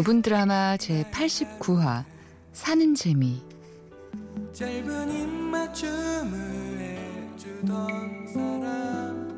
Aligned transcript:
5분 0.00 0.22
드라마 0.22 0.78
제 0.78 1.04
89화 1.10 2.04
사는 2.54 2.94
재미 2.94 3.42
짧은 4.50 5.10
입맞춤을 5.10 6.78
해주던 7.36 8.26
사람 8.32 9.28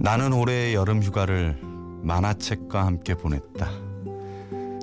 나는 0.00 0.32
올해 0.32 0.74
여름 0.74 1.00
휴가를 1.00 1.56
만화책과 2.02 2.84
함께 2.84 3.14
보냈다. 3.14 3.70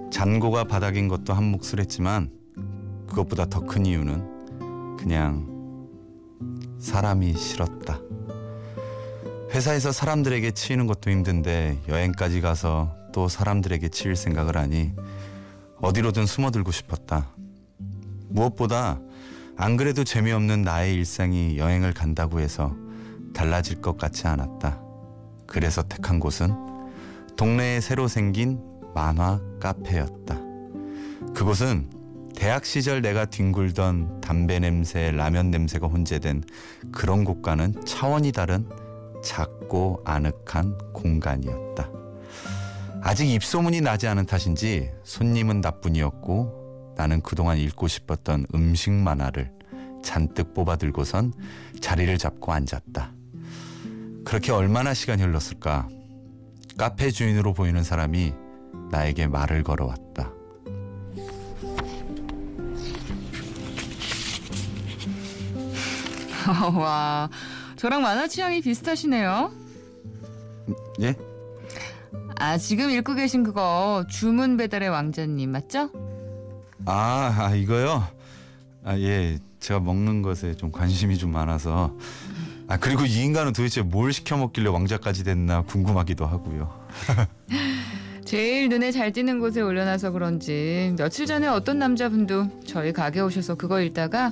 잔고가 0.10 0.64
바닥인 0.64 1.10
것도 1.10 1.34
한 1.34 1.44
몫을 1.52 1.82
했지만 1.82 2.32
그것보다 3.10 3.48
더 3.48 3.60
큰 3.60 3.86
이유는 3.86 4.98
그냥 4.98 5.50
사람이 6.80 7.34
싫었다. 7.34 8.00
회사에서 9.54 9.92
사람들에게 9.92 10.50
치이는 10.52 10.88
것도 10.88 11.12
힘든데 11.12 11.78
여행까지 11.88 12.42
가서 12.42 12.96
또 13.14 13.28
사람들에게 13.28 13.88
치일 13.90 14.16
생각을 14.16 14.58
하니 14.58 14.94
어디로든 15.80 16.26
숨어들고 16.26 16.72
싶었다. 16.72 17.30
무엇보다 18.30 19.00
안 19.56 19.78
그래도 19.78 20.04
재미없는 20.04 20.64
나의 20.64 20.96
일상이 20.96 21.60
여행을 21.60 21.94
간다고 21.94 22.40
해서 22.40 22.76
달라질 23.36 23.80
것 23.80 23.96
같지 23.96 24.26
않았다. 24.26 24.82
그래서 25.46 25.84
택한 25.84 26.20
곳은 26.20 26.56
동네에 27.38 27.80
새로 27.80 28.08
생긴 28.08 28.60
만화 28.96 29.40
카페였다. 29.60 30.36
그곳은 31.36 31.92
대학 32.36 32.66
시절 32.66 33.04
내가 33.04 33.26
뒹굴던 33.26 34.22
담배 34.22 34.58
냄새, 34.58 35.12
라면 35.12 35.52
냄새가 35.52 35.86
혼재된 35.86 36.44
그런 36.92 37.24
곳과는 37.24 37.86
차원이 37.86 38.32
다른 38.32 38.68
작고 39.24 40.02
아늑한 40.06 40.94
공간이었다. 40.94 41.90
아직 43.02 43.30
입소문이 43.30 43.82
나지 43.82 44.08
않은 44.08 44.26
탓인지 44.26 44.92
손님은 45.04 45.62
나뿐이었고 45.62 46.94
나는 46.96 47.22
그동안 47.22 47.58
읽고 47.58 47.88
싶었던 47.88 48.46
음식 48.54 48.92
만화를 48.92 49.52
잔뜩 50.04 50.54
뽑아들고선 50.54 51.34
자리를 51.82 52.18
잡고 52.18 52.54
앉았다. 52.54 53.12
그렇게 54.26 54.52
얼마나 54.52 54.94
시간이 54.94 55.22
흘렀을까? 55.24 55.88
카페 56.78 57.12
주인으로 57.12 57.54
보이는 57.54 57.84
사람이 57.84 58.34
나에게 58.90 59.28
말을 59.28 59.64
걸어왔다. 59.64 60.32
와 66.76 67.30
저랑 67.84 68.02
만화 68.02 68.30
취향이 68.30 68.62
비슷하시네요 68.62 69.52
예? 71.02 71.16
아 72.38 72.58
지금 72.58 72.90
읽고 72.90 73.14
계신 73.14 73.44
그거 73.44 74.06
주문 74.10 74.56
배달의 74.56 74.88
왕자님 74.88 75.52
맞죠? 75.52 75.90
아, 76.86 77.36
아 77.38 77.54
이거요? 77.54 78.08
아, 78.86 78.98
예. 79.00 79.38
제가 79.60 79.82
먹는 79.82 80.22
것에 80.22 80.56
좀 80.56 80.72
관심이 80.72 81.18
좀 81.18 81.32
많아서. 81.32 81.96
아, 82.68 82.78
그리고 82.78 83.06
이 83.06 83.22
인간은 83.22 83.54
도대체 83.54 83.82
뭘 83.82 84.12
시켜 84.12 84.36
먹길래 84.36 84.70
왕자까지 84.70 85.24
됐나 85.24 85.62
궁금하기도 85.62 86.26
하고요. 86.26 86.74
제일 88.26 88.70
눈에 88.70 88.92
잘 88.92 89.12
띄는 89.12 89.40
곳에 89.40 89.62
올려놔서 89.62 90.12
그런지 90.12 90.94
며칠 90.98 91.26
전에 91.26 91.48
어떤 91.48 91.80
남자분도 91.80 92.64
저희 92.66 92.94
가게 92.94 93.20
오셔서 93.20 93.56
그거 93.56 93.82
읽다가 93.82 94.32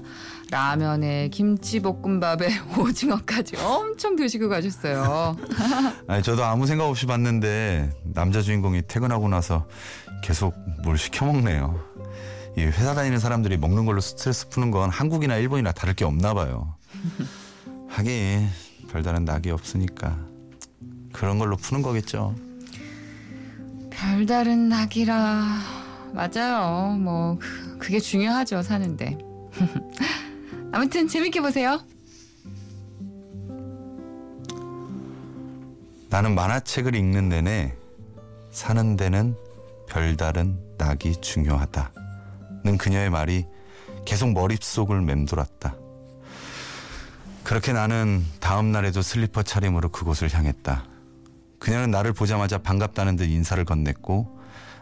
라면에 0.49 1.29
김치볶음밥에 1.29 2.49
오징어까지 2.79 3.57
엄청 3.57 4.15
드시고 4.15 4.49
가셨어요. 4.49 5.35
아니, 6.07 6.23
저도 6.23 6.43
아무 6.43 6.65
생각 6.65 6.85
없이 6.85 7.05
봤는데 7.05 7.91
남자 8.13 8.41
주인공이 8.41 8.83
퇴근하고 8.87 9.27
나서 9.29 9.67
계속 10.23 10.55
뭘 10.83 10.97
시켜 10.97 11.25
먹네요. 11.25 11.79
이 12.57 12.61
회사 12.61 12.93
다니는 12.93 13.19
사람들이 13.19 13.57
먹는 13.57 13.85
걸로 13.85 14.01
스트레스 14.01 14.49
푸는 14.49 14.71
건 14.71 14.89
한국이나 14.89 15.37
일본이나 15.37 15.71
다를 15.71 15.93
게 15.93 16.05
없나 16.05 16.33
봐요. 16.33 16.75
하긴 17.87 18.47
별다른 18.89 19.25
낙이 19.25 19.51
없으니까 19.51 20.17
그런 21.13 21.39
걸로 21.39 21.55
푸는 21.57 21.81
거겠죠. 21.81 22.35
별다른 24.01 24.67
낙이라 24.67 25.59
맞아요. 26.13 26.97
뭐 26.99 27.37
그- 27.39 27.77
그게 27.77 27.99
중요하죠 27.99 28.63
사는데. 28.63 29.15
아무튼 30.73 31.07
재밌게 31.07 31.39
보세요. 31.41 31.79
나는 36.09 36.33
만화책을 36.35 36.95
읽는 36.95 37.29
내내 37.29 37.75
사는 38.49 38.97
데는 38.97 39.35
별다른 39.87 40.57
낙이 40.77 41.21
중요하다 41.21 41.91
는 42.65 42.77
그녀의 42.77 43.09
말이 43.09 43.45
계속 44.05 44.31
머릿속을 44.33 45.01
맴돌았다. 45.01 45.75
그렇게 47.43 47.71
나는 47.73 48.23
다음 48.39 48.71
날에도 48.71 49.01
슬리퍼 49.01 49.41
차림으로 49.43 49.89
그곳을 49.89 50.31
향했다. 50.33 50.85
그녀는 51.61 51.91
나를 51.91 52.11
보자마자 52.11 52.57
반갑다는 52.57 53.17
듯 53.17 53.25
인사를 53.25 53.63
건넸고 53.65 54.35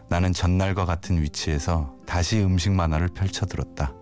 나는 0.08 0.32
전날과 0.32 0.86
같은 0.86 1.22
위치에서 1.22 1.94
다시 2.06 2.40
음식 2.40 2.72
만화를 2.72 3.10
펼쳐들었다. 3.10 3.94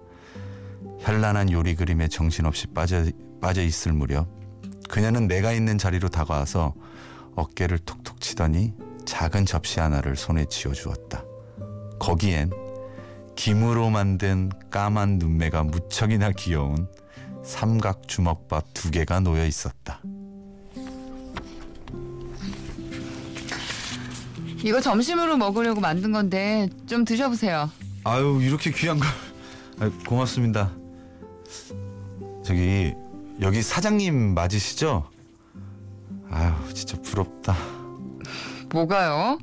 현란한 1.00 1.52
요리 1.52 1.76
그림에 1.76 2.08
정신없이 2.08 2.68
빠져, 2.68 3.04
빠져 3.42 3.64
있을 3.64 3.94
무렵 3.94 4.28
그녀는 4.90 5.28
내가 5.28 5.54
있는 5.54 5.80
자리로 5.80 6.10
다가와서 6.10 6.76
어깨를 7.36 7.80
톡톡 7.80 8.22
치더니 8.22 8.76
작은 9.06 9.48
접시 9.48 9.80
하나를 9.80 10.16
손에 10.16 10.46
쥐어주었다. 10.46 11.24
거기엔 11.98 12.52
김으로 13.36 13.90
만든 13.90 14.52
까만 14.70 15.18
눈매가 15.18 15.64
무척이나 15.64 16.32
귀여운 16.32 16.88
삼각 17.44 18.08
주먹밥 18.08 18.66
두 18.76 18.92
개가 18.92 19.22
놓여 19.22 19.48
있었다. 19.48 20.00
이거 24.68 24.82
점심으로 24.82 25.38
먹으려고 25.38 25.80
만든 25.80 26.12
건데 26.12 26.68
좀 26.88 27.06
드셔보세요. 27.06 27.72
아유 28.04 28.42
이렇게 28.42 28.70
귀한 28.72 29.00
걸 29.00 29.08
아유, 29.80 29.94
고맙습니다. 30.06 30.72
저기 32.44 32.94
여기 33.42 33.62
사장님 33.62 34.34
맞으시죠? 34.34 35.10
아유 36.30 36.52
진짜 36.74 37.02
부럽다. 37.02 37.56
뭐가요? 38.70 39.38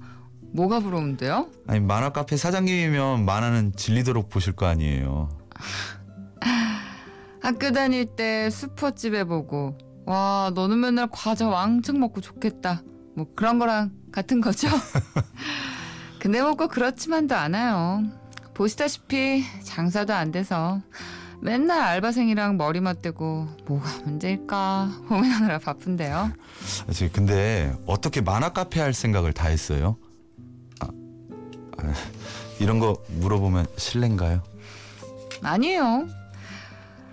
뭐가 0.53 0.81
부러운데요? 0.81 1.49
아니 1.69 1.81
만화 1.81 2.11
카페 2.11 2.37
사장님이면 2.37 3.25
만화는 3.25 3.77
질리도록 3.77 4.29
보실 4.29 4.53
거 4.53 4.67
아니에요. 4.67 5.31
학교 7.41 7.73
다닐 7.73 8.05
때 8.05 8.51
슈퍼집에 8.51 9.25
보고 9.25 9.79
와 10.05 10.53
너는 10.55 10.81
맨날 10.81 11.09
과자 11.11 11.49
왕창 11.49 11.99
먹고 11.99 12.21
좋겠다 12.21 12.83
뭐 13.17 13.27
그런 13.35 13.59
거랑 13.59 13.93
같은 14.13 14.41
거죠? 14.41 14.69
근데 16.19 16.41
뭐꼭 16.43 16.71
그렇지만도 16.71 17.35
않아요 17.35 18.03
보시다시피 18.55 19.45
장사도 19.65 20.15
안 20.15 20.31
돼서 20.33 20.81
맨날 21.41 21.83
알바생이랑 21.83 22.57
머리 22.57 22.81
맞대고 22.81 23.49
뭐가 23.67 23.91
문제일까 24.05 25.01
고민하느라 25.09 25.59
바쁜데요 25.59 26.33
저 26.93 27.09
근데 27.13 27.77
어떻게 27.87 28.21
만화 28.23 28.51
카페 28.51 28.81
할 28.81 28.95
생각을 28.95 29.33
다 29.35 29.49
했어요? 29.49 29.97
아, 30.81 30.87
아, 31.79 31.93
이런 32.59 32.79
거 32.79 32.97
물어보면 33.09 33.67
실례인가요? 33.77 34.43
아니에요 35.43 36.07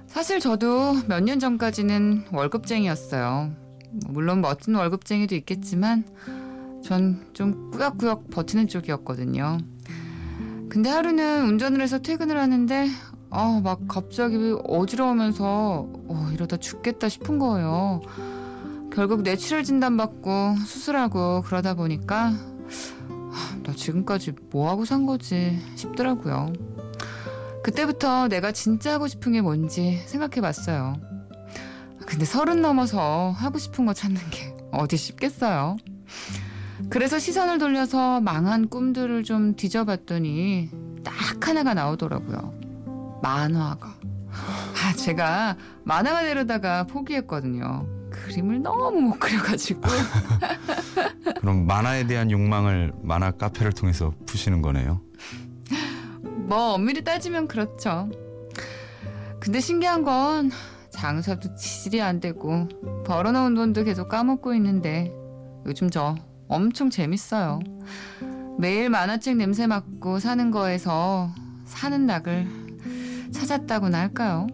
사실 0.07 0.39
저도 0.39 1.01
몇 1.07 1.21
년 1.24 1.39
전까지는 1.39 2.27
월급쟁이였어요 2.31 3.51
뭐 3.56 3.70
물론 4.07 4.41
멋진 4.41 4.75
월급쟁이도 4.75 5.35
있겠지만 5.35 6.03
전 6.83 7.31
좀 7.33 7.71
꾸역꾸역 7.71 8.29
버티는 8.29 8.67
쪽이었거든요. 8.67 9.57
근데 10.69 10.89
하루는 10.89 11.45
운전을 11.47 11.81
해서 11.81 11.99
퇴근을 11.99 12.38
하는데 12.38 12.88
아 13.29 13.61
막 13.63 13.88
갑자기 13.88 14.55
어지러우면서 14.65 15.88
어, 16.07 16.29
이러다 16.33 16.57
죽겠다 16.57 17.07
싶은 17.09 17.39
거예요. 17.39 18.01
결국 18.93 19.21
뇌출혈 19.21 19.63
진단 19.63 19.95
받고 19.95 20.55
수술하고 20.65 21.41
그러다 21.43 21.75
보니까 21.75 22.33
아, 23.09 23.55
나 23.63 23.73
지금까지 23.73 24.33
뭐 24.49 24.69
하고 24.69 24.83
산 24.83 25.05
거지 25.05 25.57
싶더라고요. 25.75 26.51
그때부터 27.63 28.27
내가 28.27 28.51
진짜 28.51 28.93
하고 28.93 29.07
싶은 29.07 29.31
게 29.31 29.41
뭔지 29.41 30.01
생각해 30.07 30.41
봤어요. 30.41 30.95
근데 32.12 32.25
서른 32.25 32.62
넘어서 32.62 33.31
하고 33.31 33.58
싶은 33.58 33.86
거 33.86 33.94
찾는 33.94 34.19
게 34.31 34.54
어디 34.74 34.98
쉽겠어요. 34.98 35.78
그래서 36.90 37.18
시선을 37.18 37.58
돌려서 37.58 38.19
망한 38.19 38.68
꿈들을 38.68 39.24
좀 39.24 39.56
뒤져봤더니 39.56 40.69
딱 41.06 41.48
하나가 41.48 41.74
나오더라고요. 41.74 43.19
만화가. 43.24 43.96
아, 44.30 44.94
제가 44.98 45.56
만화가 45.86 46.24
되려다가 46.24 46.84
포기했거든요. 46.84 47.88
그 48.10 48.24
그림을 48.25 48.62
너무 48.62 49.00
못 49.00 49.18
그려가지고 49.18 49.81
그럼 51.40 51.66
만화에 51.66 52.08
대한 52.08 52.30
욕망을 52.30 52.92
만화 53.02 53.31
카페를 53.31 53.72
통해서 53.72 54.13
푸시는 54.25 54.62
거네요. 54.62 55.02
뭐 56.24 56.74
엄밀히 56.74 57.06
따지면 57.06 57.48
그렇죠. 57.48 58.10
근데 59.40 59.62
신기한 59.62 60.04
건 60.04 60.52
장사도 61.01 61.56
지질이 61.56 62.00
안 62.00 62.19
되고 62.19 62.69
벌어놓은 63.07 63.56
돈도 63.56 63.86
계속 63.86 64.07
까먹고 64.07 64.53
있는데 64.53 65.12
요즘 65.65 65.89
저 65.89 66.13
엄청 66.48 66.92
재밌어요. 66.92 67.59
매일 68.59 68.92
만화책 68.92 69.38
냄새 69.38 69.65
맡고 69.65 70.19
사는 70.19 70.51
거에서 70.51 71.31
사는 71.65 72.06
낙을 72.06 72.45
찾았다고나 73.31 73.98
할까요? 73.98 74.45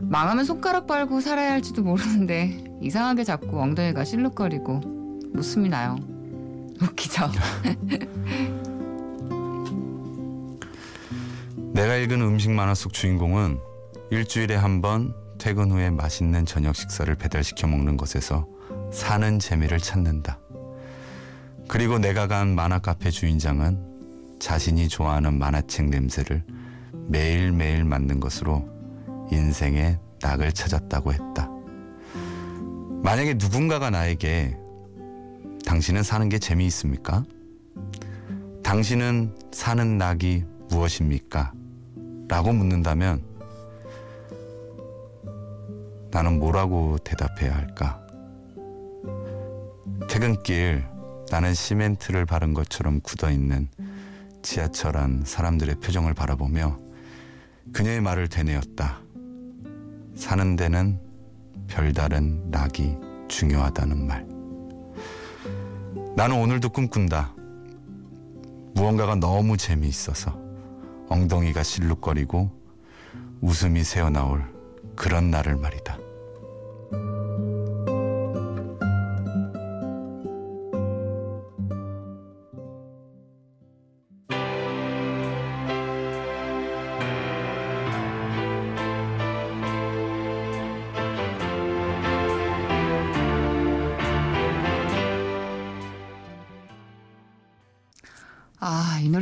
망하면 0.00 0.46
손가락 0.46 0.86
빨고 0.86 1.20
살아야 1.20 1.52
할지도 1.52 1.82
모르는데 1.82 2.64
이상하게 2.80 3.24
자꾸 3.24 3.60
엉덩이가 3.60 4.04
실룩거리고 4.04 4.80
웃음이 5.34 5.68
나요. 5.68 5.96
웃기죠? 6.80 7.28
내가 11.74 11.96
읽은 11.96 12.22
음식 12.22 12.50
만화 12.50 12.74
속 12.74 12.94
주인공은 12.94 13.67
일주일에 14.10 14.54
한 14.56 14.80
번 14.80 15.14
퇴근 15.38 15.70
후에 15.70 15.90
맛있는 15.90 16.46
저녁 16.46 16.74
식사를 16.74 17.14
배달시켜 17.14 17.66
먹는 17.66 17.96
것에서 17.96 18.46
사는 18.92 19.38
재미를 19.38 19.78
찾는다. 19.78 20.40
그리고 21.68 21.98
내가 21.98 22.26
간 22.26 22.54
만화 22.54 22.78
카페 22.78 23.10
주인장은 23.10 24.38
자신이 24.40 24.88
좋아하는 24.88 25.38
만화책 25.38 25.90
냄새를 25.90 26.42
매일매일 27.08 27.84
맡는 27.84 28.18
것으로 28.20 28.66
인생의 29.30 29.98
낙을 30.22 30.52
찾았다고 30.52 31.12
했다. 31.12 31.50
만약에 33.02 33.34
누군가가 33.34 33.90
나에게 33.90 34.56
당신은 35.66 36.02
사는 36.02 36.28
게 36.28 36.38
재미있습니까? 36.38 37.24
당신은 38.62 39.36
사는 39.52 39.98
낙이 39.98 40.44
무엇입니까? 40.70 41.52
라고 42.28 42.52
묻는다면 42.52 43.22
나는 46.18 46.40
뭐라고 46.40 46.98
대답해야 46.98 47.54
할까? 47.54 48.04
퇴근길 50.10 50.84
나는 51.30 51.54
시멘트를 51.54 52.26
바른 52.26 52.54
것처럼 52.54 52.98
굳어 53.02 53.30
있는 53.30 53.68
지하철 54.42 54.96
안 54.96 55.22
사람들의 55.24 55.76
표정을 55.76 56.14
바라보며 56.14 56.76
그녀의 57.72 58.00
말을 58.00 58.26
되뇌었다. 58.26 58.98
사는 60.16 60.56
데는 60.56 60.98
별다른 61.68 62.50
낙이 62.50 62.96
중요하다는 63.28 64.04
말. 64.08 64.26
나는 66.16 66.40
오늘도 66.40 66.70
꿈꾼다. 66.70 67.32
무언가가 68.74 69.14
너무 69.14 69.56
재미있어서 69.56 70.36
엉덩이가 71.10 71.62
실룩거리고 71.62 72.50
웃음이 73.40 73.84
새어나올 73.84 74.52
그런 74.96 75.30
날을 75.30 75.54
말이다. 75.54 76.07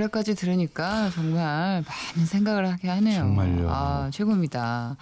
노래까지 0.07 0.35
들으니까 0.35 1.11
정말 1.11 1.85
많은 1.87 2.27
생각을 2.27 2.71
하게 2.71 2.89
하네요. 2.89 3.21
정말요. 3.21 3.69
아, 3.71 4.11
최고입니다. 4.13 4.97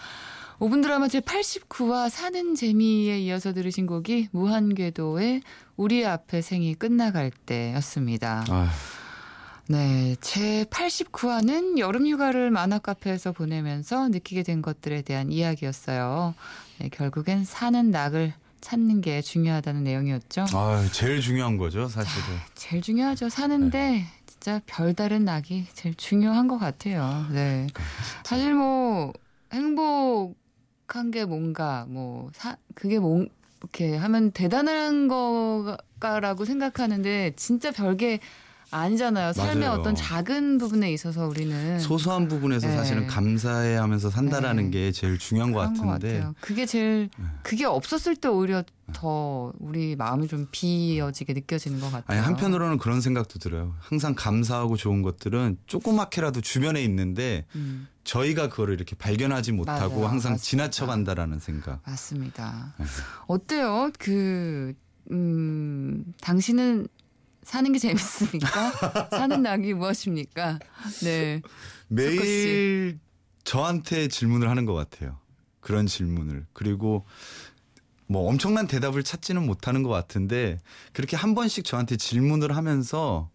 5분 0.58 0.82
드라마 0.82 1.08
제 1.08 1.20
89화 1.20 2.08
사는 2.08 2.54
재미에 2.54 3.18
이어서 3.20 3.52
들으신 3.52 3.86
곡이 3.86 4.28
무한궤도의 4.32 5.42
우리 5.76 6.06
앞에 6.06 6.42
생이 6.42 6.74
끝나갈 6.74 7.30
때였습니다. 7.30 8.44
아휴, 8.48 8.68
네, 9.66 10.16
제 10.20 10.64
89화는 10.70 11.78
여름 11.78 12.06
휴가를 12.06 12.50
만화 12.50 12.78
카페에서 12.78 13.32
보내면서 13.32 14.08
느끼게 14.08 14.42
된 14.42 14.62
것들에 14.62 15.02
대한 15.02 15.32
이야기였어요. 15.32 16.34
네, 16.78 16.88
결국엔 16.90 17.44
사는 17.44 17.90
낙을 17.90 18.34
찾는 18.60 19.00
게 19.00 19.20
중요하다는 19.20 19.84
내용이었죠. 19.84 20.46
아휴, 20.54 20.90
제일 20.92 21.20
중요한 21.20 21.58
거죠, 21.58 21.88
사실은. 21.88 22.38
제일 22.54 22.80
중요하죠. 22.80 23.28
사는데 23.28 24.06
진짜 24.44 24.60
별다른 24.66 25.24
낙이 25.24 25.68
제일 25.72 25.94
중요한 25.94 26.48
것 26.48 26.58
같아요. 26.58 27.26
네. 27.32 27.66
사실 28.24 28.52
뭐 28.52 29.14
행복한 29.50 31.10
게 31.10 31.24
뭔가 31.24 31.86
뭐 31.88 32.30
사, 32.34 32.58
그게 32.74 32.98
뭔 32.98 33.30
이렇게 33.62 33.96
하면 33.96 34.32
대단한 34.32 35.08
거라고 35.98 36.44
생각하는데 36.44 37.32
진짜 37.36 37.70
별게 37.70 38.20
아니잖아요. 38.74 39.32
삶의 39.32 39.68
맞아요. 39.68 39.80
어떤 39.80 39.94
작은 39.94 40.58
부분에 40.58 40.92
있어서 40.92 41.26
우리는 41.28 41.78
소소한 41.78 42.26
부분에서 42.26 42.66
네. 42.66 42.76
사실은 42.76 43.06
감사해 43.06 43.76
하면서 43.76 44.10
산다라는 44.10 44.64
네. 44.64 44.70
게 44.70 44.92
제일 44.92 45.16
중요한 45.18 45.52
것것 45.52 45.74
같은데. 45.74 46.14
같아요. 46.18 46.34
그게 46.40 46.66
제일 46.66 47.08
네. 47.16 47.24
그게 47.42 47.64
없었을 47.64 48.16
때 48.16 48.28
오히려 48.28 48.64
더 48.92 49.52
우리 49.60 49.94
마음이 49.96 50.26
좀 50.28 50.48
비어지게 50.50 51.32
느껴지는 51.34 51.80
것 51.80 51.90
같아요. 51.92 52.18
아니 52.18 52.26
한편으로는 52.26 52.78
그런 52.78 53.00
생각도 53.00 53.38
들어요. 53.38 53.74
항상 53.78 54.14
감사하고 54.16 54.76
좋은 54.76 55.02
것들은 55.02 55.58
조그맣게라도 55.66 56.40
주변에 56.40 56.82
있는데 56.82 57.46
음, 57.54 57.86
저희가 58.02 58.48
그거를 58.48 58.74
이렇게 58.74 58.96
발견하지 58.96 59.52
못하고 59.52 59.94
맞아요. 60.00 60.08
항상 60.08 60.32
맞습니다. 60.32 60.42
지나쳐 60.42 60.86
간다라는 60.86 61.38
생각. 61.38 61.80
맞습니다. 61.86 62.74
네. 62.78 62.84
어때요? 63.28 63.90
그, 63.98 64.74
음, 65.12 66.04
당신은 66.20 66.88
사는 67.44 67.72
게 67.72 67.78
재밌습니까? 67.78 69.08
사는 69.10 69.42
낙이 69.42 69.74
무엇입니까? 69.74 70.58
네. 71.02 71.42
매일 71.88 72.98
저한테 73.44 74.08
질문을 74.08 74.48
하는 74.48 74.64
것 74.64 74.74
같아요. 74.74 75.18
그런 75.60 75.86
질문을. 75.86 76.46
그리고 76.52 77.06
뭐 78.06 78.28
엄청난 78.28 78.66
대답을 78.66 79.02
찾지는 79.02 79.44
못하는 79.44 79.82
것 79.82 79.88
같은데 79.90 80.60
그렇게 80.92 81.16
한 81.16 81.34
번씩 81.34 81.64
저한테 81.64 81.96
질문을 81.96 82.56
하면서 82.56 83.30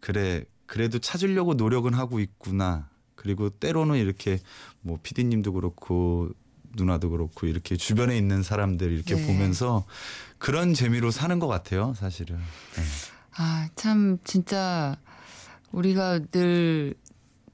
그래 0.00 0.44
그래도 0.66 0.98
찾으려고 0.98 1.54
노력은 1.54 1.94
하고 1.94 2.20
있구나. 2.20 2.88
그리고 3.14 3.48
때로는 3.48 3.96
이렇게 3.96 4.38
뭐 4.80 4.98
피디님도 5.02 5.52
그렇고 5.54 6.30
누나도 6.76 7.10
그렇고 7.10 7.46
이렇게 7.46 7.76
주변에 7.76 8.16
있는 8.16 8.42
사람들 8.42 8.92
이렇게 8.92 9.14
네. 9.14 9.26
보면서 9.26 9.84
그런 10.38 10.74
재미로 10.74 11.10
사는 11.10 11.38
것 11.38 11.46
같아요, 11.46 11.94
사실은. 11.94 12.36
네. 12.36 12.82
아, 13.36 13.68
참, 13.74 14.18
진짜, 14.24 14.96
우리가 15.72 16.20
늘, 16.30 16.94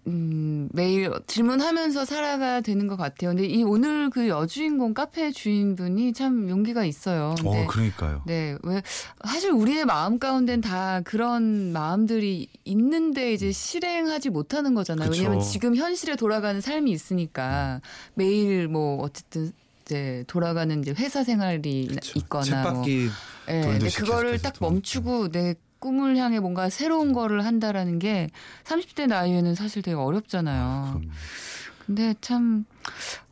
음, 0.07 0.69
매일 0.73 1.11
질문하면서 1.27 2.05
살아가야 2.05 2.63
되는 2.63 2.87
것 2.87 2.97
같아요. 2.97 3.31
근데 3.31 3.45
이 3.47 3.63
오늘 3.63 4.09
그 4.11 4.29
여주인공 4.29 4.95
카페 4.95 5.31
주인분이 5.31 6.15
참 6.15 6.49
용기가 6.49 6.85
있어요. 6.85 7.35
근데 7.39 7.65
어, 7.65 7.67
그러니까요. 7.67 8.23
네, 8.27 8.57
왜 8.63 8.83
사실 9.23 9.51
우리의 9.53 9.85
마음 9.85 10.19
가운데는 10.19 10.63
다 10.63 11.03
그런 11.05 11.73
마음들이 11.73 12.49
있는데 12.65 13.35
이제 13.35 13.53
실행하지 13.53 14.31
못하는 14.31 14.75
거잖아요. 14.75 15.11
그쵸. 15.11 15.21
왜냐하면 15.23 15.45
지금 15.45 15.77
현실에 15.77 16.17
돌아가는 16.17 16.61
삶이 16.61 16.91
있으니까 16.91 17.83
매일 18.15 18.69
뭐 18.69 19.03
어쨌든 19.03 19.53
이제 19.85 20.25
돌아가는 20.29 20.81
이제 20.81 20.95
회사 20.97 21.23
생활이 21.23 21.89
그쵸. 21.89 22.19
있거나 22.21 22.71
뭐, 22.71 22.85
예, 22.89 23.11
근데 23.49 23.79
돌듯이 23.79 23.97
그거를 23.99 24.39
딱. 24.39 24.55
멈추고 24.61 25.29
내 25.31 25.55
꿈을 25.81 26.17
향해 26.17 26.39
뭔가 26.39 26.71
새로운 26.71 27.13
거를 27.13 27.45
한다라는 27.45 27.99
게 27.99 28.29
30대 28.65 29.07
나이에는 29.07 29.55
사실 29.55 29.83
되게 29.83 29.97
어렵잖아요. 29.97 31.01
근데 31.87 32.15
참 32.21 32.67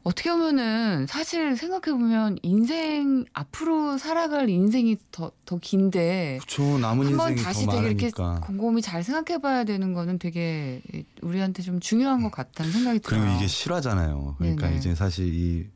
어떻게 0.03 0.31
보면은 0.33 1.07
사실 1.07 1.57
생각해 1.57 1.97
보면 1.97 2.39
인생 2.43 3.25
앞으로 3.33 3.99
살아갈 3.99 4.49
인생이 4.49 4.97
더 5.13 5.31
더 5.49 5.57
긴데 5.59 6.41
그쵸 6.43 6.79
남은 6.79 7.07
한번 7.07 7.31
인생이 7.31 7.43
다시 7.43 7.65
더 7.65 7.73
되게 7.73 7.87
이렇게 7.89 8.11
많으니까. 8.19 8.47
곰곰이 8.47 8.83
잘 8.83 9.03
생각해 9.03 9.41
봐야 9.41 9.65
되는 9.65 9.95
거는 9.95 10.19
되게 10.19 10.83
우리한테 11.23 11.63
좀 11.63 11.81
중요한 11.81 12.23
것 12.23 12.31
같다는 12.31 12.71
생각이 12.71 12.99
들어요. 13.01 13.23
그리고 13.23 13.37
이게 13.37 13.47
실화잖아요. 13.47 14.35
그러니까 14.37 14.67
네네. 14.67 14.79
이제 14.79 14.95
사실 14.95 15.33
이 15.33 15.67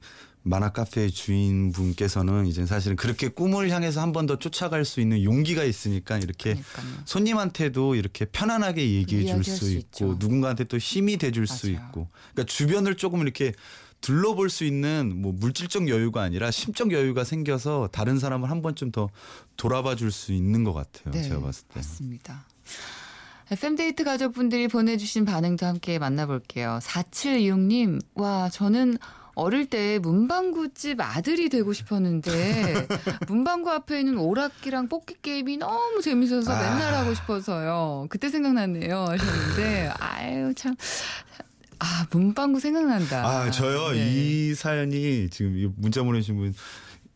만화 0.44 0.70
카페 0.70 1.08
주인분께서는 1.08 2.46
이제 2.46 2.66
사실은 2.66 2.96
그렇게 2.96 3.28
꿈을 3.28 3.70
향해서 3.70 4.00
한 4.00 4.12
번 4.12 4.26
더 4.26 4.36
쫓아갈 4.38 4.84
수 4.84 5.00
있는 5.00 5.22
용기가 5.24 5.64
있으니까 5.64 6.18
이렇게 6.18 6.54
그러니까요. 6.54 7.02
손님한테도 7.04 7.94
이렇게 7.94 8.24
편안하게 8.26 8.92
얘기해 8.94 9.24
줄수수 9.34 9.70
있고 9.72 9.78
있죠. 9.80 10.16
누군가한테 10.18 10.64
또 10.64 10.78
힘이 10.78 11.16
돼 11.16 11.30
줄 11.30 11.46
수. 11.46 11.70
있고 11.70 12.08
그러니까 12.34 12.44
주변을 12.52 12.96
조금 12.96 13.20
이렇게 13.22 13.52
둘러볼 14.00 14.50
수 14.50 14.64
있는 14.64 15.12
뭐 15.20 15.32
물질적 15.32 15.88
여유가 15.88 16.22
아니라 16.22 16.50
심적 16.50 16.92
여유가 16.92 17.22
생겨서 17.24 17.88
다른 17.92 18.18
사람을 18.18 18.50
한 18.50 18.60
번쯤 18.62 18.90
더 18.90 19.08
돌아봐 19.56 19.94
줄 19.96 20.10
수 20.10 20.32
있는 20.32 20.64
것 20.64 20.72
같아요. 20.72 21.22
제가 21.22 21.40
봤을 21.40 21.64
때. 21.68 21.74
맞습니다. 21.76 22.46
FM데이트 23.50 24.02
가족분들이 24.04 24.66
보내주신 24.68 25.24
반응도 25.24 25.66
함께 25.66 25.98
만나볼게요. 25.98 26.78
4726님, 26.82 28.00
와, 28.14 28.48
저는 28.48 28.96
어릴 29.34 29.66
때 29.66 29.98
문방구집 29.98 31.00
아들이 31.00 31.48
되고 31.48 31.72
싶었는데 31.72 32.86
문방구 33.28 33.70
앞에 33.70 34.00
있는 34.00 34.18
오락기랑 34.18 34.88
뽑기 34.88 35.16
게임이 35.22 35.56
너무 35.56 36.02
재밌어서 36.02 36.52
아. 36.52 36.60
맨날 36.60 36.94
하고 36.94 37.14
싶어서요. 37.14 38.06
그때 38.10 38.28
생각났네요. 38.28 39.04
하셨는데 39.08 39.90
아유 39.98 40.52
참. 40.54 40.74
아 41.78 42.06
문방구 42.12 42.60
생각난다. 42.60 43.26
아, 43.26 43.50
저요. 43.50 43.90
네. 43.92 44.06
이 44.08 44.54
사연이 44.54 45.28
지금 45.30 45.56
이 45.58 45.68
문자 45.76 46.02
보내신 46.02 46.36
분 46.36 46.54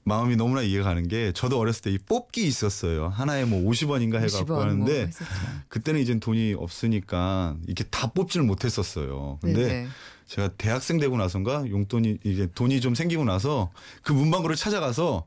마음이 0.02 0.36
너무나 0.36 0.62
이해가 0.62 0.84
가는 0.84 1.06
게 1.08 1.32
저도 1.32 1.58
어렸을 1.58 1.82
때 1.82 1.90
이 1.90 1.98
뽑기 1.98 2.46
있었어요. 2.46 3.08
하나에 3.08 3.44
뭐 3.44 3.60
50원인가 3.70 4.16
해갖고 4.16 4.44
50원 4.44 4.46
뭐 4.46 4.62
하는데 4.62 5.00
했었죠. 5.02 5.24
그때는 5.68 6.00
이제 6.00 6.18
돈이 6.18 6.54
없으니까 6.54 7.56
이렇게 7.66 7.84
다 7.84 8.10
뽑지를 8.12 8.46
못했었어요. 8.46 9.38
근데 9.42 9.66
네네. 9.66 9.88
제가 10.26 10.48
대학생 10.58 10.98
되고 10.98 11.16
나선가 11.16 11.68
용돈이 11.68 12.18
이제 12.24 12.48
돈이 12.54 12.80
좀 12.80 12.94
생기고 12.94 13.24
나서 13.24 13.70
그 14.02 14.12
문방구를 14.12 14.56
찾아가서 14.56 15.26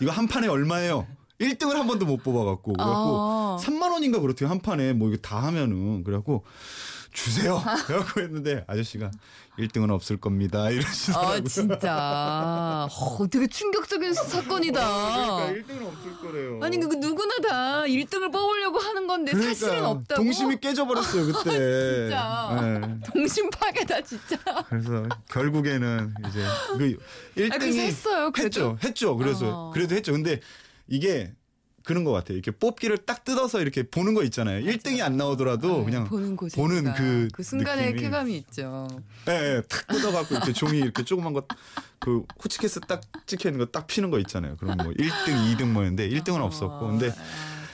이거 0.00 0.10
한 0.12 0.28
판에 0.28 0.46
얼마예요? 0.46 1.06
1등을 1.40 1.74
한 1.74 1.86
번도 1.86 2.06
못 2.06 2.22
뽑아갖고 2.22 2.72
그래갖고 2.72 3.16
아. 3.20 3.56
3만 3.60 3.92
원인가 3.92 4.20
그렇대요 4.20 4.48
한 4.48 4.60
판에 4.60 4.92
뭐 4.92 5.08
이거 5.08 5.16
다 5.18 5.42
하면은 5.44 6.02
그래갖고 6.04 6.44
주세요 7.24 7.60
그래갖고 7.86 8.20
했는데 8.20 8.64
아저씨가 8.66 9.10
1등은 9.58 9.90
없을 9.90 10.18
겁니다 10.18 10.70
이러시더라고요. 10.70 11.36
아 11.36 11.40
진짜 11.48 12.88
어, 12.90 13.28
되게 13.28 13.46
충격적인 13.48 14.14
사건이다. 14.14 14.80
그러니까 14.80 15.52
1등은 15.74 15.86
없을 15.86 16.16
거래요. 16.18 16.60
아니 16.62 16.78
그 16.78 16.94
누구나 16.94 17.34
다 17.42 17.82
1등을 17.82 18.30
뽑으려고 18.32 18.78
하는 18.78 19.06
건데 19.06 19.32
사실은 19.34 19.84
없다고. 19.84 20.22
동심이 20.22 20.60
깨져버렸어요 20.60 21.26
그때. 21.32 21.50
진짜. 21.50 22.60
네. 22.62 23.00
동심 23.12 23.50
파괴다 23.50 24.00
진짜. 24.02 24.36
그래서 24.68 25.04
결국에는 25.28 26.14
이제 26.28 26.44
그 26.76 26.96
1등이 27.36 27.78
아, 27.80 27.82
했어요, 27.82 28.30
그래도? 28.30 28.76
했죠. 28.76 28.78
했죠. 28.84 29.16
그래서 29.16 29.66
어. 29.68 29.70
그래도 29.72 29.94
했죠. 29.96 30.12
근데 30.12 30.40
이게 30.86 31.32
그런 31.88 32.04
것 32.04 32.12
같아요. 32.12 32.34
이렇게 32.36 32.50
뽑기를 32.50 32.98
딱 32.98 33.24
뜯어서 33.24 33.60
이렇게 33.62 33.82
보는 33.82 34.12
거 34.12 34.22
있잖아요. 34.24 34.62
1등이 34.64 35.00
안 35.00 35.16
나오더라도 35.16 35.84
그냥 35.86 36.04
네, 36.04 36.10
보는 36.10 36.36
곳 36.36 36.52
보는 36.54 36.92
그 36.94 37.28
그 37.32 37.42
순간의 37.42 37.86
느낌이. 37.86 38.02
쾌감이 38.02 38.36
있죠. 38.36 38.86
예, 39.28 39.32
예, 39.56 39.62
탁 39.68 39.86
뜯어갖고 39.88 40.34
이렇게 40.36 40.52
종이 40.52 40.78
이렇게 40.78 41.02
조그만 41.02 41.32
거 41.32 41.46
그 42.00 42.22
호치케스 42.44 42.80
딱 42.86 43.00
찍혀 43.26 43.48
있는 43.48 43.58
거 43.64 43.72
딱 43.72 43.86
피는 43.88 44.10
거 44.10 44.18
있잖아요. 44.20 44.56
그럼 44.58 44.76
뭐 44.76 44.92
1등, 44.92 45.56
2등 45.56 45.64
뭐였는데 45.66 46.08
1등은 46.10 46.40
없었고 46.40 46.86
근데 46.88 47.08
아, 47.10 47.14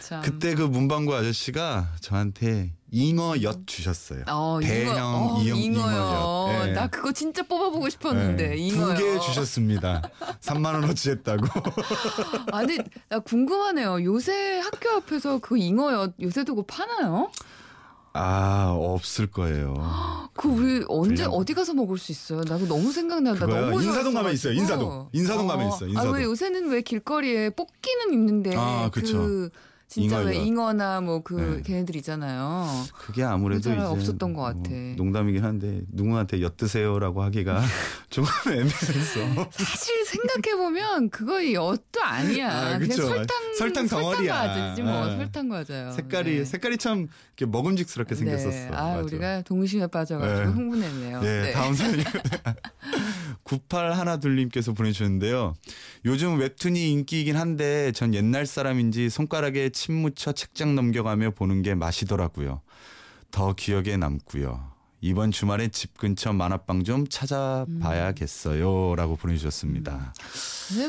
참. 0.00 0.22
그때 0.22 0.54
그 0.54 0.62
문방구 0.62 1.14
아저씨가 1.14 1.92
저한테 2.00 2.72
잉어 2.98 3.34
엿 3.42 3.66
주셨어요. 3.66 4.22
어, 4.28 4.60
대형 4.62 4.94
잉어, 4.96 5.34
어. 5.34 5.42
잉어 5.42 5.96
엿. 6.60 6.68
예. 6.68 6.72
나 6.72 6.86
그거 6.86 7.10
진짜 7.10 7.42
뽑아보고 7.42 7.88
싶었는데 7.88 8.56
잉어요. 8.56 8.94
두개 8.94 9.18
주셨습니다. 9.18 10.00
3만 10.40 10.74
원어치 10.74 11.10
했다고. 11.10 11.44
아니 12.52 12.78
나 13.08 13.18
궁금하네요. 13.18 14.04
요새 14.04 14.60
학교 14.60 14.90
앞에서 14.90 15.38
그 15.38 15.58
잉어요 15.58 16.12
요새 16.20 16.44
두고 16.44 16.62
파나요? 16.68 17.32
아 18.12 18.72
없을 18.78 19.26
거예요. 19.26 19.74
그 20.34 20.46
우리 20.48 20.84
언제 20.88 21.24
불량. 21.24 21.32
어디 21.32 21.52
가서 21.52 21.74
먹을 21.74 21.98
수 21.98 22.12
있어요? 22.12 22.42
나 22.44 22.56
그거 22.58 22.76
너무 22.76 22.92
생각난다. 22.92 23.44
그거요? 23.44 23.70
너무 23.70 23.82
인사동 23.82 24.14
가면. 24.14 24.32
있어요. 24.34 24.52
인사동. 24.52 25.08
인사동 25.12 25.48
가면 25.48 25.66
있어, 25.68 25.86
인사동. 25.88 26.14
아, 26.14 26.16
왜 26.16 26.22
요새는 26.22 26.68
왜 26.70 26.80
길거리에 26.80 27.50
뽑기는 27.50 28.12
있는데 28.12 28.54
아, 28.56 28.88
그쵸. 28.92 29.18
그 29.18 29.50
진짜 29.88 30.18
왜 30.18 30.34
잉어요. 30.34 30.46
잉어나 30.46 31.00
뭐그 31.00 31.34
네. 31.34 31.62
걔네들 31.62 31.96
있잖아요. 31.96 32.66
그게 32.98 33.22
아무래도 33.22 33.62
잘 33.62 33.74
이제 33.76 33.84
없었던 33.84 34.32
것 34.32 34.42
같아. 34.42 34.70
뭐 34.70 34.94
농담이긴 34.96 35.44
한데 35.44 35.82
누구한테 35.92 36.40
엿드세요라고 36.40 37.22
하기가 37.22 37.60
조금 38.10 38.52
애매해서. 38.52 39.50
사실 39.50 40.03
생각해 40.14 40.56
보면 40.56 41.10
그거 41.10 41.52
엿도 41.52 42.02
아니야. 42.02 42.74
아, 42.74 42.78
그냥. 42.78 42.96
설탕 42.96 43.26
설탕 43.58 43.86
덩어리야. 43.86 44.32
과자지 44.32 44.82
뭐 44.82 44.92
아. 44.92 45.16
설탕 45.16 45.48
과자요. 45.48 45.92
색깔이 45.92 46.38
네. 46.38 46.44
색깔이 46.44 46.78
참 46.78 47.08
먹음직스럽게 47.40 48.14
생겼었어. 48.14 48.48
네. 48.50 48.68
아, 48.72 48.94
맞아. 48.94 49.00
우리가 49.00 49.42
동심에 49.42 49.86
빠져가지고 49.88 50.38
네. 50.38 50.44
흥분했네요. 50.46 51.20
네, 51.20 51.52
다음 51.52 51.74
사연이 51.74 52.02
98 53.44 53.92
하나 53.92 54.18
둘님께서 54.18 54.72
보내주셨는데요. 54.72 55.54
요즘 56.04 56.38
웹툰이 56.38 56.90
인기이긴 56.92 57.36
한데 57.36 57.92
전 57.92 58.14
옛날 58.14 58.46
사람인지 58.46 59.10
손가락에 59.10 59.68
침 59.70 59.94
묻혀 59.94 60.32
책장 60.32 60.74
넘겨가며 60.74 61.30
보는 61.32 61.62
게 61.62 61.74
맛이더라고요. 61.74 62.62
더 63.30 63.52
기억에 63.52 63.96
남고요. 63.96 64.73
이번 65.04 65.30
주말에 65.32 65.68
집 65.68 65.98
근처 65.98 66.32
만화방 66.32 66.82
좀 66.82 67.06
찾아봐야겠어요라고 67.06 69.16
보내주셨습니다. 69.16 70.14
근데 70.68 70.88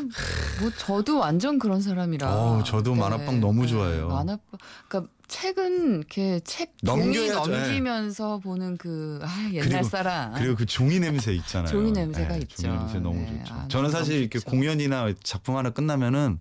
뭐 0.61 0.71
저도 0.77 1.19
완전 1.19 1.59
그런 1.59 1.81
사람이라. 1.81 2.33
어, 2.33 2.63
저도 2.63 2.95
만화방 2.95 3.41
너무 3.41 3.67
좋아해요. 3.67 4.07
만화방, 4.07 4.39
그러니까 4.87 5.11
책은 5.27 5.97
이렇게 5.97 6.39
책 6.45 6.71
종이. 6.85 7.13
예. 7.17 7.29
넘기면서 7.33 8.39
보는 8.39 8.77
그 8.77 9.19
아, 9.21 9.49
옛날 9.51 9.67
그리고- 9.69 9.83
사람. 9.89 10.33
그리고 10.35 10.55
그 10.55 10.65
종이 10.65 10.97
냄새 11.01 11.33
있잖아요. 11.33 11.67
종이 11.67 11.91
냄새가 11.91 12.35
네, 12.35 12.39
있죠. 12.43 12.61
종이 12.61 12.77
냄새 12.77 12.99
너무 12.99 13.19
네. 13.19 13.39
좋죠. 13.43 13.53
아, 13.53 13.67
저는 13.67 13.91
사실 13.91 14.21
이렇게 14.21 14.39
좋죠. 14.39 14.49
공연이나 14.49 15.11
작품 15.23 15.57
하나 15.57 15.71
끝나면은 15.71 16.39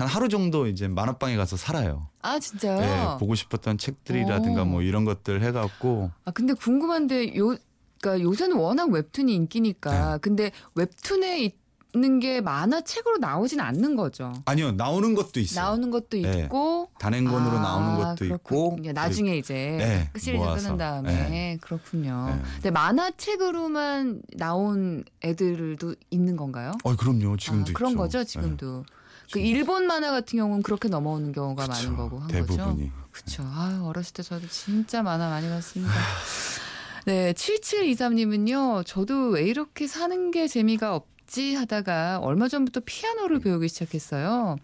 한 0.00 0.08
하루 0.08 0.28
정도 0.30 0.66
이제 0.66 0.88
만화방에 0.88 1.36
가서 1.36 1.56
살아요. 1.58 2.08
아 2.22 2.38
진짜요? 2.38 2.80
네, 2.80 3.18
보고 3.18 3.34
싶었던 3.34 3.76
책들이라든가 3.76 4.62
오. 4.62 4.64
뭐 4.64 4.82
이런 4.82 5.04
것들 5.04 5.42
해갖고 5.42 6.10
아 6.24 6.30
근데 6.30 6.54
궁금한데 6.54 7.36
요 7.36 7.54
그러니까 8.00 8.24
요새는 8.24 8.56
워낙 8.56 8.88
웹툰이 8.90 9.34
인기니까 9.34 10.12
네. 10.12 10.18
근데 10.22 10.52
웹툰에 10.74 11.52
있는 11.94 12.18
게 12.18 12.40
만화책으로 12.40 13.18
나오진 13.18 13.60
않는 13.60 13.94
거죠. 13.96 14.32
아니요 14.46 14.72
나오는 14.72 15.14
것도 15.14 15.38
있어요. 15.38 15.66
나오는 15.66 15.90
것도 15.90 16.16
네. 16.22 16.44
있고 16.44 16.88
단행본으로 16.98 17.58
아, 17.58 17.60
나오는 17.60 17.96
것도 18.02 18.24
있고 18.24 18.70
그렇군요. 18.70 18.92
나중에 18.92 19.36
이제 19.36 19.54
네, 19.78 20.10
시리즈 20.18 20.42
모아서. 20.42 20.62
끝난 20.62 20.78
다음에 20.78 21.28
네. 21.28 21.58
그렇군요. 21.60 22.26
네. 22.30 22.42
근데 22.54 22.70
만화책으로만 22.70 24.22
나온 24.38 25.04
애들도 25.22 25.94
있는 26.08 26.38
건가요? 26.38 26.72
어 26.84 26.96
그럼요 26.96 27.36
지금도 27.36 27.70
아, 27.70 27.72
그런 27.74 27.90
있죠. 27.90 27.98
거죠 27.98 28.24
지금도. 28.24 28.84
그. 29.32 29.38
일본 29.38 29.86
만화 29.86 30.10
같은 30.10 30.38
경우는 30.38 30.62
그렇게 30.62 30.88
넘어오는 30.88 31.32
경우가 31.32 31.66
그쵸, 31.66 31.72
많은 31.72 31.96
거고 31.96 32.18
한 32.18 32.28
거죠. 32.28 32.46
대부분이 32.46 32.90
그렇죠. 33.10 33.42
아, 33.44 33.82
어렸을 33.84 34.14
때 34.14 34.22
저도 34.22 34.46
진짜 34.48 35.02
만화 35.02 35.28
많이 35.28 35.48
봤습니다. 35.48 35.92
네, 37.06 37.32
7723님은요. 37.32 38.84
저도 38.86 39.30
왜 39.30 39.44
이렇게 39.44 39.86
사는 39.86 40.30
게 40.30 40.46
재미가 40.46 40.94
없 40.94 41.06
지 41.30 41.54
하다가 41.54 42.18
얼마 42.18 42.48
전부터 42.48 42.80
피아노를 42.84 43.38
배우기 43.38 43.68
시작했어요. 43.68 44.56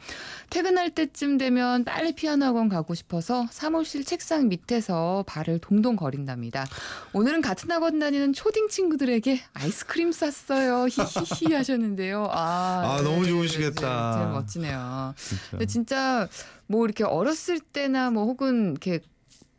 퇴근할 0.50 0.90
때쯤 0.90 1.38
되면 1.38 1.84
빨리 1.84 2.12
피아노 2.12 2.44
학원 2.44 2.68
가고 2.68 2.96
싶어서 2.96 3.46
사무실 3.52 4.04
책상 4.04 4.48
밑에서 4.48 5.22
발을 5.28 5.60
동동 5.60 5.94
거린답니다. 5.94 6.66
오늘은 7.12 7.40
같은 7.40 7.70
학원 7.70 8.00
다니는 8.00 8.32
초딩 8.32 8.68
친구들에게 8.68 9.40
아이스크림 9.54 10.10
쌌어요. 10.10 10.88
히히히 10.88 11.54
하셨는데요. 11.54 12.26
아, 12.32 12.96
아, 12.98 13.02
너무 13.02 13.24
좋으시겠다. 13.24 14.16
네, 14.16 14.24
되게 14.24 14.32
멋지네요. 14.32 15.14
진짜 15.16 15.50
근데 15.50 15.66
진짜 15.66 16.28
뭐 16.66 16.84
이렇게 16.84 17.04
어렸을 17.04 17.60
때나 17.60 18.10
뭐 18.10 18.24
혹은 18.24 18.72
이렇게 18.72 18.98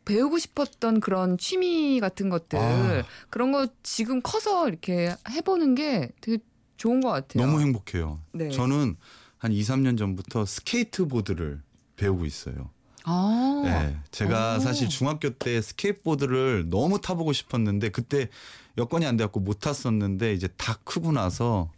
배우고 0.04 0.38
싶었던 0.38 1.00
그런 1.00 1.38
취미 1.38 2.00
같은 2.00 2.28
것들 2.28 2.58
아. 2.58 3.02
그런 3.30 3.50
거 3.52 3.66
지금 3.82 4.20
커서 4.20 4.68
이렇게 4.68 5.14
해보는 5.30 5.74
게 5.74 6.10
되게 6.20 6.38
좋은 6.78 7.00
것 7.02 7.10
같아요. 7.10 7.44
너무 7.44 7.60
행복해요. 7.60 8.20
네. 8.32 8.48
저는 8.50 8.96
한 9.36 9.52
2, 9.52 9.60
3년 9.60 9.98
전부터 9.98 10.46
스케이트보드를 10.46 11.60
배우고 11.96 12.24
있어요. 12.24 12.70
아, 13.04 13.62
네, 13.64 13.96
제가 14.10 14.56
오. 14.56 14.60
사실 14.60 14.88
중학교 14.88 15.30
때 15.30 15.60
스케이트보드를 15.60 16.68
너무 16.68 17.00
타보고 17.00 17.32
싶었는데 17.32 17.90
그때 17.90 18.28
여건이 18.76 19.06
안 19.06 19.16
돼갖고 19.16 19.40
못 19.40 19.60
탔었는데 19.60 20.32
이제 20.34 20.48
다 20.56 20.78
크고 20.84 21.12
나서 21.12 21.70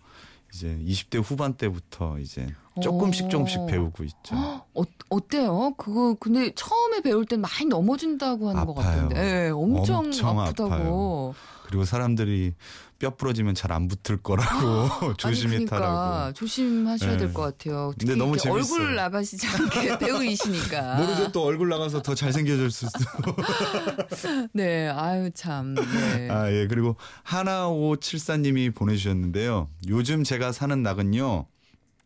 이제 0.53 0.77
20대 0.85 1.23
후반 1.23 1.55
때부터 1.55 2.19
이제 2.19 2.47
조금씩 2.83 3.27
오. 3.27 3.29
조금씩 3.29 3.67
배우고 3.67 4.05
있죠. 4.05 4.35
어, 4.35 4.67
어때요? 5.09 5.75
그거 5.77 6.17
근데 6.19 6.53
처음에 6.55 7.01
배울 7.01 7.25
땐 7.27 7.41
많이 7.41 7.67
넘어진다고 7.67 8.49
하는 8.51 8.67
것 8.67 8.79
아파요. 8.79 8.85
같은데, 9.09 9.15
네, 9.15 9.51
엄청, 9.51 9.99
엄청 9.99 10.41
아프다고. 10.41 11.35
그리고 11.71 11.85
사람들이 11.85 12.53
뼈 12.99 13.15
부러지면 13.17 13.55
잘 13.55 13.71
안 13.73 13.87
붙을 13.89 14.19
거라고 14.23 15.15
조심히 15.17 15.55
아니, 15.57 15.65
그러니까 15.67 15.77
타라고. 15.89 16.33
조심하셔야 16.35 17.13
네. 17.13 17.17
될것 17.19 17.59
같아요. 17.59 17.93
근데 17.99 18.17
너무 18.17 18.37
재밌어요. 18.37 18.81
얼굴 18.81 18.95
나가시지 18.97 19.47
않게 19.47 19.99
배우이시니까. 20.05 20.97
모르죠 20.97 21.31
또 21.33 21.45
얼굴 21.45 21.69
나가서 21.69 22.03
더 22.03 22.15
잘생겨질 22.15 22.71
수도. 22.71 22.91
네, 24.53 24.89
아유 24.89 25.31
참. 25.35 25.75
네. 25.75 26.29
아 26.31 26.51
예 26.51 26.67
그리고 26.67 26.97
하나오칠사님이 27.23 28.71
보내주셨는데요. 28.71 29.69
요즘 29.89 30.25
제가 30.25 30.51
사는 30.53 30.83
낙은요 30.83 31.47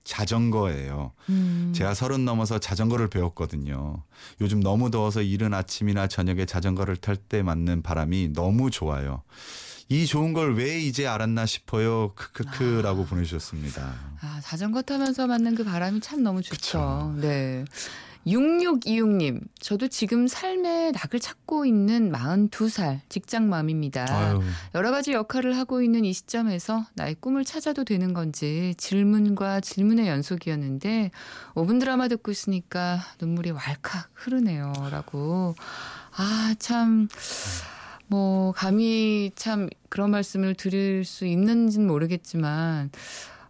자전거예요. 0.04 1.12
음, 1.30 1.72
제가 1.74 1.94
서른 1.94 2.24
넘어서 2.24 2.58
자전거를 2.58 3.08
배웠거든요. 3.08 4.02
요즘 4.40 4.60
너무 4.60 4.90
더워서 4.90 5.22
이른 5.22 5.54
아침이나 5.54 6.06
저녁에 6.06 6.46
자전거를 6.46 6.96
탈 6.96 7.16
때 7.16 7.42
맞는 7.42 7.82
바람이 7.82 8.32
너무 8.34 8.70
좋아요. 8.70 9.22
이 9.88 10.06
좋은 10.06 10.32
걸 10.32 10.54
왜 10.54 10.78
이제 10.80 11.06
알았나 11.06 11.46
싶어요. 11.46 12.12
크크크라고 12.14 13.04
보내주셨습니다. 13.06 13.94
아, 14.20 14.40
자전거 14.42 14.82
타면서 14.82 15.26
맞는 15.26 15.54
그 15.54 15.64
바람이 15.64 16.00
참 16.00 16.22
너무 16.22 16.42
좋죠. 16.42 16.54
그쵸. 16.56 17.14
네. 17.20 17.64
6626님, 18.26 19.40
저도 19.60 19.88
지금 19.88 20.26
삶의 20.26 20.92
낙을 20.92 21.20
찾고 21.20 21.66
있는 21.66 22.10
42살 22.10 23.00
직장맘입니다. 23.08 24.06
아유, 24.08 24.40
여러 24.74 24.90
가지 24.90 25.12
역할을 25.12 25.56
하고 25.56 25.82
있는 25.82 26.04
이 26.04 26.12
시점에서 26.12 26.86
나의 26.94 27.16
꿈을 27.20 27.44
찾아도 27.44 27.84
되는 27.84 28.14
건지 28.14 28.74
질문과 28.78 29.60
질문의 29.60 30.08
연속이었는데 30.08 31.10
5분 31.54 31.80
드라마 31.80 32.08
듣고 32.08 32.30
있으니까 32.30 33.00
눈물이 33.20 33.50
왈칵 33.50 34.10
흐르네요. 34.14 34.72
라고. 34.90 35.54
아, 36.16 36.54
참. 36.58 37.08
뭐, 38.06 38.52
감히 38.52 39.32
참 39.34 39.68
그런 39.88 40.10
말씀을 40.10 40.54
드릴 40.54 41.04
수 41.04 41.26
있는지는 41.26 41.86
모르겠지만, 41.86 42.90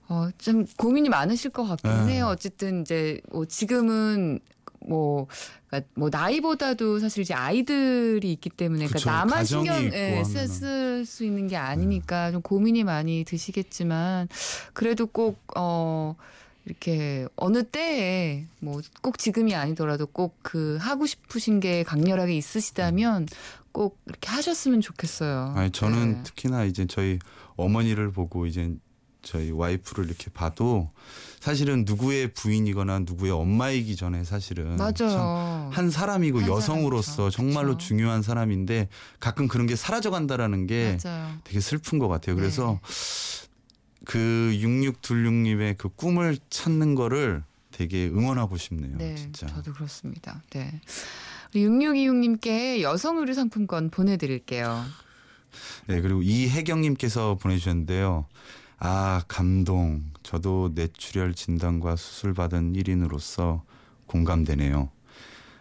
어, 0.09 0.29
좀 0.39 0.65
고민이 0.77 1.09
많으실 1.09 1.51
것 1.51 1.65
같긴 1.65 2.07
네. 2.07 2.15
해요. 2.15 2.27
어쨌든 2.29 2.83
이제 2.83 3.21
뭐 3.31 3.45
지금은 3.47 4.39
뭐, 4.87 5.27
그러니까 5.69 5.91
뭐 5.95 6.09
나이보다도 6.11 6.99
사실 7.01 7.23
이제 7.23 7.35
아이들이 7.35 8.33
있기 8.33 8.51
때문에 8.51 8.87
그쵸. 8.87 8.99
그러니까 9.01 9.25
나만 9.25 9.45
신경 9.45 9.77
예, 9.93 10.19
하면은. 10.21 10.47
쓸수 10.49 11.25
있는 11.25 11.49
게 11.49 11.57
아니니까 11.57 12.31
좀 12.33 12.43
고민이 12.43 12.85
많이 12.85 13.25
드시겠지만 13.25 14.29
그래도 14.73 15.07
꼭 15.07 15.39
어. 15.57 16.15
이렇게 16.67 17.27
어느 17.37 17.63
때에 17.63 18.47
뭐 18.61 18.81
꼭 19.03 19.19
지금이 19.19 19.55
아니더라도 19.55 20.07
꼭 20.07 20.35
그 20.43 20.79
하고 20.81 21.05
싶으신 21.05 21.61
게 21.61 21.83
강렬하게 21.83 22.35
있으시다면 22.37 23.27
꼭 23.71 23.99
이렇게 24.07 24.31
하셨으면 24.31 24.81
좋겠어요. 24.81 25.53
아니 25.57 25.71
저는 25.71 26.13
네. 26.15 26.23
특히나 26.23 26.65
이제 26.65 26.87
저희 26.87 27.19
어머니를 27.57 28.13
보고 28.13 28.47
이제 28.47 28.73
저희 29.25 29.51
와이프를 29.51 30.05
이렇게 30.05 30.31
봐도 30.31 30.91
사실은 31.41 31.85
누구의 31.87 32.33
부인이거나 32.33 33.01
누구의 33.01 33.33
엄마이기 33.33 33.97
전에 33.97 34.23
사실은. 34.25 34.79
한 34.81 35.91
사람이고 35.91 36.41
한 36.41 36.49
여성으로서 36.49 37.31
사람이죠. 37.31 37.37
정말로 37.37 37.73
그쵸. 37.73 37.89
중요한 37.89 38.23
사람인데 38.23 38.89
가끔 39.19 39.49
그런 39.49 39.67
게 39.67 39.75
사라져 39.77 40.11
간다라는 40.11 40.67
게 40.67 40.99
맞아요. 41.05 41.37
되게 41.45 41.61
슬픈 41.61 41.99
것 41.99 42.09
같아요. 42.09 42.37
네. 42.37 42.41
그래서 42.41 42.81
그 44.05 44.57
6626님의 44.61 45.77
그 45.79 45.89
꿈을 45.89 46.39
찾는 46.51 46.95
거를 46.95 47.43
되게 47.73 48.07
응원하고 48.07 48.57
싶네요. 48.57 48.97
네, 48.97 49.15
진짜. 49.17 49.47
저도 49.47 49.73
그렇습니다. 49.73 50.43
네. 50.51 50.81
우리 51.55 51.65
6626님께 51.67 52.83
여성 52.83 53.19
의류 53.19 53.35
상품권 53.35 53.91
보내드릴게요. 53.91 54.85
네, 55.87 56.01
그리고 56.01 56.23
이혜경님께서 56.23 57.39
보내주셨는데요. 57.41 58.27
아, 58.87 59.23
감동. 59.29 60.05
저도 60.23 60.73
뇌출혈 60.75 61.35
진단과 61.35 61.97
수술받은 61.97 62.75
1인으로서 62.75 63.63
공감되네요. 64.07 64.91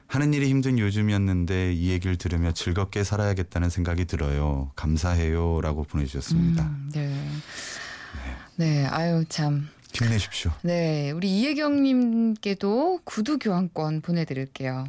하는 0.07 0.33
일이 0.33 0.49
힘든 0.49 0.77
요즘이었는데 0.77 1.71
이 1.73 1.89
얘기를 1.89 2.17
들으며 2.17 2.51
즐겁게 2.51 3.05
살아야겠다는 3.05 3.69
생각이 3.69 4.03
들어요. 4.05 4.71
감사해요. 4.75 5.62
라고 5.62 5.83
보내주셨습니다. 5.86 6.63
음, 6.63 6.91
네. 6.93 7.17
네, 8.57 8.86
아유, 8.88 9.23
참. 9.29 9.69
힘내십시오. 9.93 10.51
네, 10.62 11.12
우리 11.12 11.29
이혜경님께도 11.39 12.99
구두 13.05 13.38
교환권 13.39 14.01
보내드릴게요. 14.01 14.86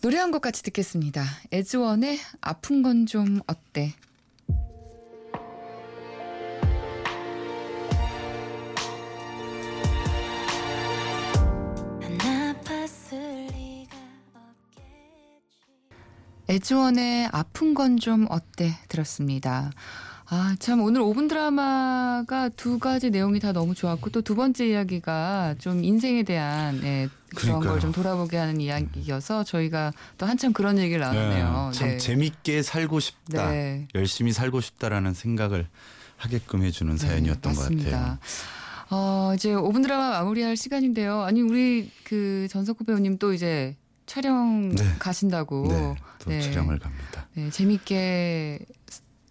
노래 0.00 0.18
한 0.18 0.32
곡 0.32 0.40
같이 0.42 0.62
듣겠습니다. 0.64 1.24
에즈원의 1.52 2.18
아픈 2.40 2.82
건 2.82 3.06
좀 3.06 3.40
어때? 3.46 3.94
에즈원의 16.56 17.28
아픈 17.32 17.72
건 17.74 17.98
좀 17.98 18.26
어때 18.28 18.76
들었습니다. 18.88 19.70
아, 20.28 20.54
참 20.58 20.80
오늘 20.82 21.00
5분 21.02 21.28
드라마가 21.28 22.48
두 22.50 22.78
가지 22.78 23.10
내용이 23.10 23.38
다 23.40 23.52
너무 23.52 23.74
좋았고 23.74 24.10
또 24.10 24.22
두 24.22 24.34
번째 24.34 24.66
이야기가 24.68 25.54
좀 25.58 25.82
인생에 25.84 26.22
대한 26.24 26.80
예, 26.82 27.08
그런. 27.34 27.60
걸 27.60 27.80
좀 27.80 27.92
돌아보게 27.92 28.36
하는 28.36 28.60
이야기여서 28.60 29.44
저희가 29.44 29.92
또 30.18 30.26
한참 30.26 30.52
그런 30.52 30.78
얘기를 30.78 31.00
나누네요. 31.00 31.70
네, 31.72 31.78
참 31.78 31.98
재밌게 31.98 32.62
살고 32.62 33.00
싶다. 33.00 33.50
네. 33.50 33.88
열심히 33.94 34.32
살고 34.32 34.60
싶다라는 34.60 35.14
생각을 35.14 35.66
하게끔 36.16 36.62
해주는 36.64 36.96
사연이었던 36.98 37.52
네, 37.52 37.58
것. 37.58 37.68
같아요. 37.84 38.18
어, 38.90 39.32
이제 39.34 39.50
5분 39.54 39.82
드라마 39.82 40.10
마무리할 40.10 40.56
시간인데요. 40.56 41.22
아니 41.22 41.40
우리 41.40 41.90
그 42.04 42.46
전석구 42.50 42.84
배우님 42.84 43.18
또 43.18 43.32
이제 43.32 43.76
촬영 44.12 44.68
네. 44.68 44.84
가신다고 44.98 45.68
네, 45.68 45.94
또 46.18 46.28
네. 46.28 46.42
촬영을 46.42 46.78
갑니다. 46.78 47.26
네, 47.32 47.48
재밌게 47.48 48.58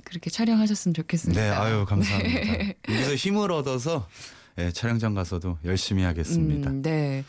그렇게 0.03 0.31
촬영하셨으면 0.31 0.95
좋겠습니다. 0.95 1.39
네, 1.39 1.49
아유 1.51 1.85
감사합니다. 1.85 2.73
여기서 2.89 3.13
힘을 3.13 3.51
얻어서 3.51 4.07
예, 4.57 4.71
촬영장 4.71 5.13
가서도 5.13 5.59
열심히 5.65 6.01
하겠습니다. 6.01 6.71
음, 6.71 6.81
네. 6.81 7.23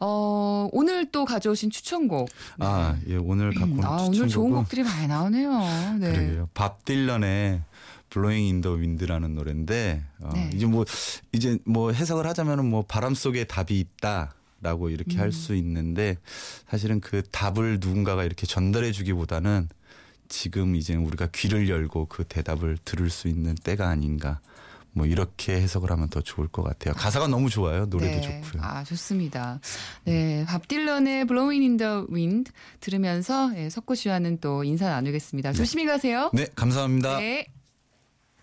어, 0.00 0.68
오늘 0.70 1.10
또 1.10 1.24
가져오신 1.24 1.70
추천곡. 1.70 2.28
아, 2.58 2.94
예, 3.08 3.16
오늘 3.16 3.54
갖고 3.54 3.76
온 3.76 3.82
아, 3.82 3.96
오늘 4.02 4.28
좋은 4.28 4.50
곡들이 4.50 4.82
많이 4.82 5.06
나오네요. 5.06 5.96
네. 5.98 6.12
그러게요. 6.12 6.50
밥 6.52 6.84
딜런의 6.84 7.62
Blowin' 8.10 8.44
in 8.48 8.58
the 8.58 8.72
Wind라는 8.72 9.34
노래인데 9.34 10.04
어, 10.20 10.30
네. 10.34 10.50
이제 10.52 10.66
뭐 10.66 10.84
이제 11.32 11.58
뭐 11.64 11.92
해석을 11.92 12.26
하자면은 12.26 12.66
뭐 12.68 12.84
바람 12.86 13.14
속에 13.14 13.44
답이 13.44 13.80
있다 13.80 14.35
라고 14.60 14.88
이렇게 14.90 15.16
음. 15.16 15.20
할수 15.20 15.54
있는데 15.54 16.16
사실은 16.68 17.00
그 17.00 17.22
답을 17.30 17.78
누군가가 17.80 18.24
이렇게 18.24 18.46
전달해 18.46 18.90
주기보다는 18.90 19.68
지금 20.28 20.74
이제 20.74 20.94
우리가 20.94 21.28
귀를 21.32 21.68
열고 21.68 22.06
그 22.06 22.24
대답을 22.24 22.78
들을 22.84 23.10
수 23.10 23.28
있는 23.28 23.54
때가 23.54 23.88
아닌가 23.88 24.40
뭐 24.96 25.04
이렇게 25.04 25.60
해석을 25.60 25.90
하면 25.90 26.08
더 26.08 26.22
좋을 26.22 26.48
것 26.48 26.62
같아요. 26.62 26.94
가사가 26.94 27.28
너무 27.28 27.50
좋아요. 27.50 27.84
노래도 27.84 28.18
네. 28.18 28.40
좋고요. 28.42 28.62
아, 28.62 28.82
좋습니다. 28.82 29.60
네. 30.04 30.46
밥 30.48 30.66
딜런의 30.66 31.26
Blowing 31.26 31.62
in 31.62 31.76
the 31.76 32.06
Wind 32.10 32.50
들으면서 32.80 33.52
예, 33.56 33.68
석구 33.68 33.94
씨와는 33.94 34.38
또 34.40 34.64
인사 34.64 34.88
나누겠습니다. 34.88 35.52
조심히 35.52 35.84
가세요. 35.84 36.30
네, 36.32 36.46
감사합니다. 36.54 37.18
네. 37.18 37.46